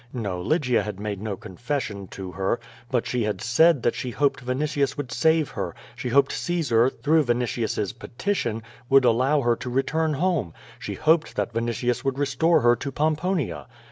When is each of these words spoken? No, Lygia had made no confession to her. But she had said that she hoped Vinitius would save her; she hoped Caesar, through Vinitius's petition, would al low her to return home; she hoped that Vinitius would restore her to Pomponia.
No, 0.13 0.41
Lygia 0.41 0.81
had 0.81 0.99
made 0.99 1.21
no 1.21 1.37
confession 1.37 2.07
to 2.07 2.31
her. 2.31 2.59
But 2.89 3.05
she 3.05 3.23
had 3.25 3.39
said 3.39 3.83
that 3.83 3.93
she 3.93 4.09
hoped 4.09 4.41
Vinitius 4.43 4.97
would 4.97 5.11
save 5.11 5.49
her; 5.51 5.75
she 5.95 6.09
hoped 6.09 6.31
Caesar, 6.31 6.89
through 6.89 7.25
Vinitius's 7.25 7.93
petition, 7.93 8.63
would 8.89 9.05
al 9.05 9.13
low 9.17 9.41
her 9.41 9.55
to 9.57 9.69
return 9.69 10.13
home; 10.15 10.55
she 10.79 10.95
hoped 10.95 11.35
that 11.35 11.53
Vinitius 11.53 12.03
would 12.03 12.17
restore 12.17 12.61
her 12.61 12.75
to 12.77 12.91
Pomponia. 12.91 13.67